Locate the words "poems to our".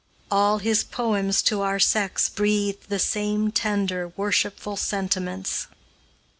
0.83-1.77